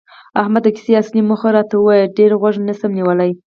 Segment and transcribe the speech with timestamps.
[0.41, 0.69] احمده!
[0.71, 3.31] د کیسې اصلي موخه راته وایه، ډېر غوږ نشم نیولی.